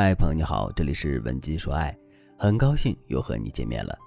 [0.00, 1.92] 嗨，朋友你好，这里是文姬说爱，
[2.38, 3.98] 很高兴又和你见面了。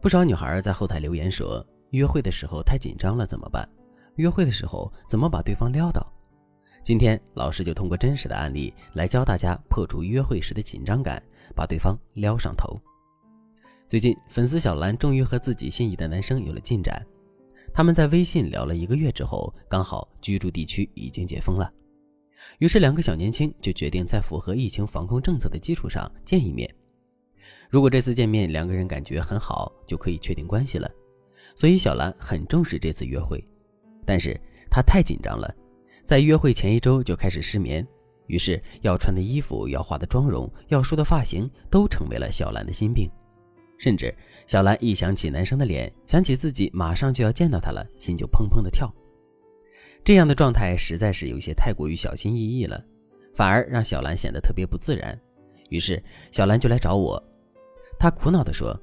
[0.00, 3.68] 不少女孩在后台留言说，约会的时候太紧张了怎么办？
[4.14, 6.10] 约会的时候怎么把对方撩到？
[6.82, 11.22] 今天老师就通过真实的案例来教大家破除约会时的紧张感，
[11.54, 12.80] 把对方撩上头。
[13.90, 17.06] 最近，粉丝小兰终于和自己心仪的男生有了进展。
[17.74, 21.70] 他们在微信聊了一个月之后，刚好居住地区已经解封了。
[22.58, 26.72] 于是，两个小年轻就决定在符合疫情防控政策的基础上见一面。
[27.68, 30.90] 如果这次见面两个人感觉很好，就可以确定关系了。
[31.56, 33.42] 所以，小兰很重视这次约会，
[34.04, 34.38] 但是
[34.70, 35.54] 她太紧张了，
[36.04, 37.86] 在约会前一周就开始失眠。
[38.26, 43.10] 于是，要穿的衣服、要化的妆容、要梳的发型，都成为了小兰的心病。
[43.78, 44.14] 甚至，
[44.46, 48.92] 小兰一想起男生的脸，想起自己马上就要见到他了，心就砰砰的跳。
[50.04, 52.82] 这样的状态实在是有些太过于小心翼翼了，
[53.34, 55.18] 反而让小兰显得特别不自然。
[55.68, 57.22] 于是小兰就来找我，
[57.98, 58.78] 她苦恼地说：“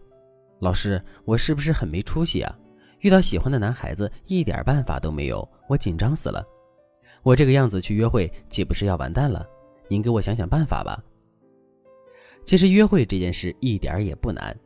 [0.59, 2.57] 老师，我是不是很没出息啊？
[2.99, 6.45] 遇到喜欢的男孩子一点办法都没有，我紧张死了。
[7.21, 9.45] 我这个样子去约会岂不是要完蛋了？
[9.89, 11.03] 您给我想想办法吧。”
[12.45, 14.57] 其实约会这件事一点也不难，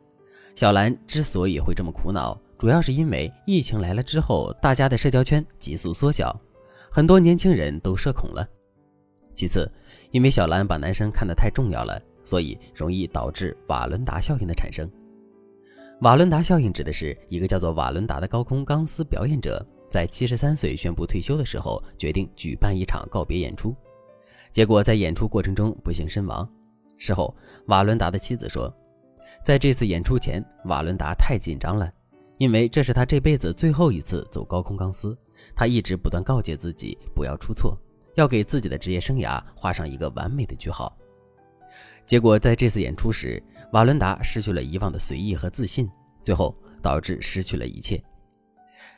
[0.54, 2.40] 小兰之所以会这么苦恼。
[2.56, 6.34] 主要是因为疫情来了之后，大家的社交圈急速缩小，
[6.94, 8.48] 很多年轻人都社恐了。
[9.34, 9.68] 其次，
[10.12, 14.88] 因为小兰把男生看得太重要了，所以容易导致瓦伦达效应的产生。
[16.02, 23.74] 瓦伦达效应指的是一个叫做瓦伦达的高空钢丝表演者，在七十三岁宣布退休的时候，决定举办一场告别演出，
[24.52, 26.48] 结果在演出过程中不幸身亡。
[26.96, 27.34] 事后，
[27.66, 28.72] 瓦伦达的妻子说，
[29.44, 31.92] 在这次演出前，瓦伦达太紧张了。
[32.38, 35.16] 因为这是他这辈子最后一次走高空钢丝，
[35.54, 37.76] 他一直不断告诫自己不要出错，
[38.14, 40.96] 要给自己的职业生涯画上一个完美的句号。
[42.06, 45.90] 结果在这次演出时，瓦伦达失去了以往的随意和自信，
[46.22, 48.02] 最后导致失去了一切。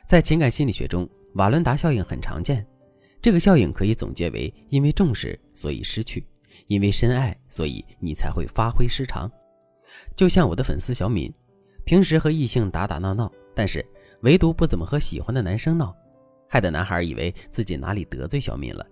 [0.07, 2.65] 在情感心理学中，瓦伦达效应很常见，
[3.21, 6.21] 这个效应可以总结为：因为重视，所以失去；
[6.67, 9.31] 因为深爱，所以你才会发挥失常。
[10.15, 11.33] 就像我的粉丝小敏。
[11.85, 13.83] 平时和异性打打闹闹，但是
[14.23, 15.95] 唯独不怎么和喜欢的男生闹，
[16.47, 18.85] 害得男孩以为自己哪里得罪小敏了。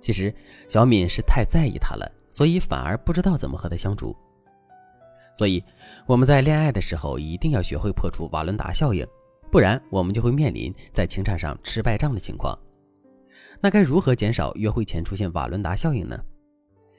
[0.00, 0.34] 其实
[0.68, 4.16] 小敏是太在意他了，所以反而不知道怎么和他相处。
[5.34, 5.62] 所以
[6.06, 9.06] 我们在恋爱的时候一定要学会破除瓦伦达效应，
[9.50, 12.58] 不然我们就会面临在情场上吃败仗的情况。
[13.60, 16.18] 那该如何减少约会前出现瓦伦达效应呢？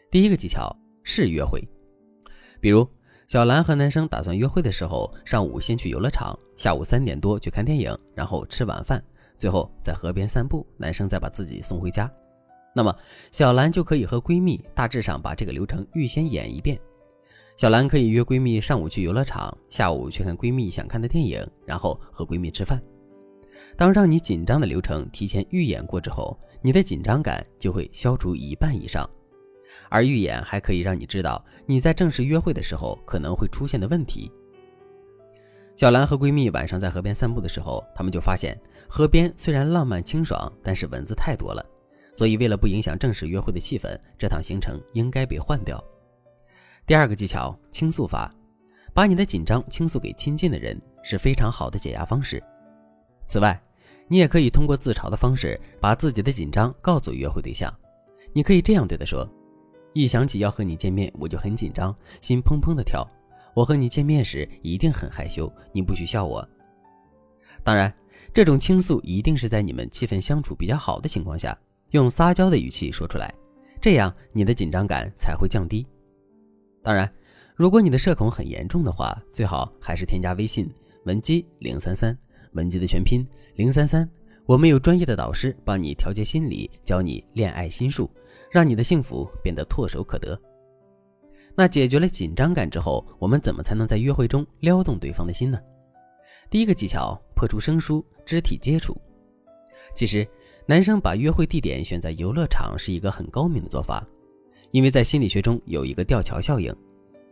[0.10, 1.62] 第一个技巧是约会，
[2.60, 2.88] 比如。
[3.28, 9.02] 小兰和男生打算约会的时候，上午先去游乐场，下午三点多去看电影，然后吃晚饭，
[9.42, 12.08] 最后在河边散步，男生再把自己送回家。
[12.76, 12.96] 那么
[13.32, 16.80] 小兰就可以和闺蜜大致上把这个流程预先演一遍。
[17.58, 22.80] 小兰可以约闺蜜上午去游乐场，下午去看闺蜜想看的电影，然后和闺蜜吃饭。
[23.76, 29.10] 当让你紧张的流程提前预演过之后，你的紧张感就会消除一半以上。
[29.90, 34.32] 而预演还可以让你知道你在正式约会的时候可能会出现的问题。
[35.76, 41.66] 小兰和闺蜜晚上在河边散步的时候，她们就发现河边虽然浪漫清爽，但是蚊子太多了，
[42.14, 45.84] 所以为了不影响正式约会的气氛，这趟行程应该被换掉。
[46.86, 48.32] 第二个技巧，倾诉法，
[48.94, 52.44] 把你的紧张倾诉给亲近的人是非常好的解压方式。
[53.28, 53.60] 此外，
[54.08, 57.74] 你也可以通过自嘲的方式把自己的紧张告诉约会对象，
[58.34, 59.28] 你可以这样对他说。
[59.94, 63.06] 一想起要和你见面，我就很紧张，心砰砰的跳。
[63.54, 66.48] 我和你见面时一定很害羞，你不许笑我。
[67.64, 67.94] 当然，
[68.34, 71.58] 这种倾诉一定是在你们气氛相处比较好的情况下，
[71.92, 73.34] 用撒娇的语气说出来，
[73.80, 75.86] 这样你的紧张感才会降低。
[76.82, 77.12] 当然，
[77.56, 80.68] 如果你的社恐很严重的话，最好还是添加微信
[81.06, 82.18] 文姬零三三，
[82.54, 84.10] 文姬的全拼零三三。
[84.48, 88.10] 我们有专业的导师帮你调节心理，教你恋爱心术，
[88.50, 90.40] 让你的幸福变得唾手可得。
[91.56, 95.60] 那解决了紧张感之后，我们怎么才能在约会中撩动对方的心呢？
[96.50, 98.96] 第一个技巧，破除生疏，肢体接触。
[99.94, 100.28] 其实，
[100.66, 104.06] 男生把约会地点选在游乐场是一个很高明的做法，
[104.72, 106.74] 因为在心理学中有一个吊桥效应，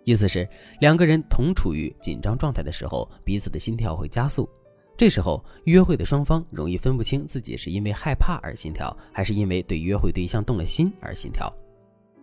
[0.03, 0.47] 意思是
[0.81, 4.49] 两个人同处于紧张状态的时候，彼此的心跳会加速。
[4.97, 11.49] 这时候，约会的双方容易分不清自己是因为害怕而心跳，还是因为对约会对象动了心而心跳，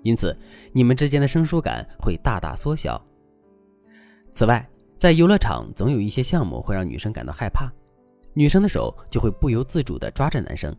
[0.06, 0.36] 因此
[0.72, 3.04] 你们之间的生疏感会大大缩小。
[4.32, 4.64] 此外，
[4.96, 7.68] 在游乐场总有一些项目会让女生感到害怕，
[8.32, 10.72] 女生的手就会不由自主地抓着男生，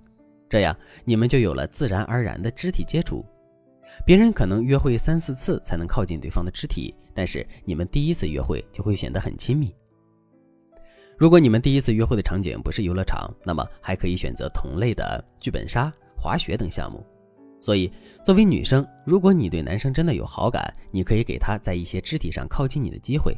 [0.49, 3.25] 这样你们就有了自然而然的肢体接触。
[4.05, 9.75] 别人可能约会三四次才能靠近对方的肢体，但是你们第一次约会就会显得很亲密。
[11.17, 17.05] 如果你们第一次约会的场景不是游乐场，那么还可以选择同类的剧本杀、滑雪等项目。
[17.59, 17.91] 所以，
[18.23, 23.35] 作为女生，如果你对男生真的有好感，你可以给他在一些肢体上靠近你的机会，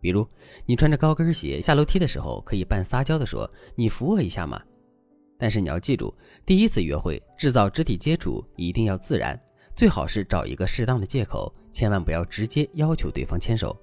[0.00, 0.26] 比如
[0.66, 4.62] 你穿着高跟鞋下楼梯的时候，可以半撒娇的说：“你扶我一下嘛。”
[5.38, 6.14] 但是你要记住，
[6.44, 9.38] 第一次约会制造肢体接触一定要自然，
[9.74, 13.76] 最好是找一个适当的借口，千万不要直接要求对方牵手。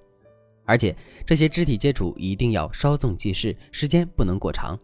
[0.64, 0.96] 而且
[1.26, 4.78] 这些肢体接触一定要稍纵即逝，时间不能过长。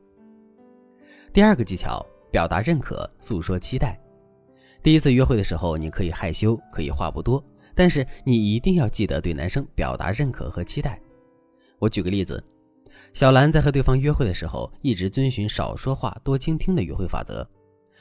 [1.33, 3.99] 第二个技巧，表达认可，诉说期待。
[4.83, 7.45] 第一次约会的时候，你可以害羞，可以话不多，
[7.75, 11.01] 但是你一定要记得对男生表达认可和期待。
[11.79, 12.43] 我举个例子，
[13.13, 17.49] 小兰在和对方约会的时候，一直遵循少说话多倾听的约会法则。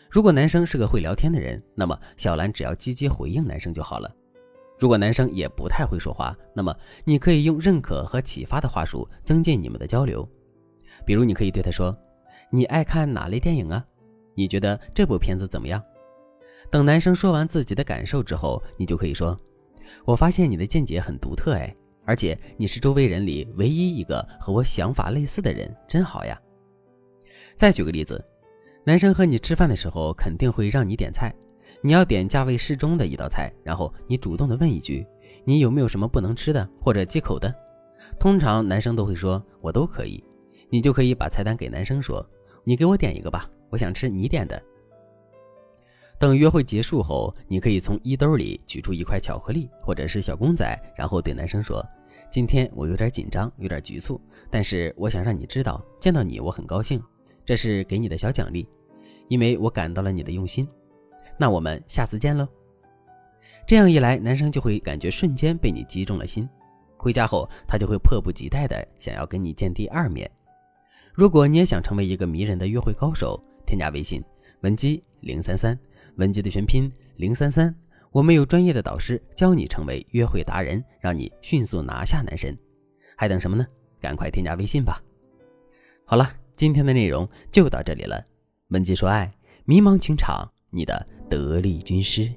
[0.09, 4.09] 如果男生是个会聊天的人，那么小兰只要积极回应男生就好了。
[4.79, 10.27] 如果男生也不太会说话，那么你可以用认可和启发的话术增进你们的交流。
[11.05, 11.95] 比如，你可以对他说
[12.51, 13.83] ：“你爱看哪类电影啊？
[14.35, 15.83] 你觉得这部片子怎么样？”
[16.69, 19.37] 等男生说完自己的感受之后，你就可以说
[20.05, 21.73] ：“我发现你的见解很独特哎，
[22.05, 26.39] 而且你是周围人里唯一一个和我想法类似的人，真好呀。”
[27.55, 28.23] 再举个例子，
[28.83, 31.33] 男生和你吃饭的时候肯定会让你点菜。
[31.81, 35.05] 你要点价位适中的一道菜，然后你主动的问一句
[35.45, 37.53] ：“你有没有什么不能吃的或者忌口的？”
[38.19, 40.23] 通常男生都会说：“我都可以。”
[40.69, 42.25] 你就可以把菜单给男生说
[42.65, 44.61] ：“你给我点一个吧，我想吃你点的。”
[46.19, 50.65] 等约会结束后，你可以从衣兜里取出一块巧克力或者是小公仔，
[50.95, 51.85] 然后对男生说
[52.31, 54.19] ：“今天我有点紧张，有点局促，
[54.49, 56.99] 但是我想让你知道，见到你我很高兴，
[57.45, 58.67] 这是给你的小奖励，
[59.27, 60.67] 因为我感到了你的用心。”
[61.37, 62.47] 那我们下次见喽。
[63.67, 66.49] 这样一来，男生就会感觉瞬间被你击中了心，
[66.97, 70.29] 回家后他就会迫不及待的想要跟你见第二面。
[71.13, 74.23] 如果你也想成为一个迷人的约会高手，添加微信
[74.61, 75.77] 文姬零三三，
[76.17, 77.73] 文姬的全拼零三三，
[78.11, 82.55] 我们有专业的导师教你成为约会达人，让你迅速拿下男神。
[83.15, 83.65] 还等什么呢？
[83.99, 85.01] 赶快添加微信吧。
[86.05, 88.23] 好了，今天的内容就到这里了。
[88.67, 89.33] 文姬说爱，
[89.65, 91.07] 迷茫情场，你的。
[91.29, 92.31] 得力军师。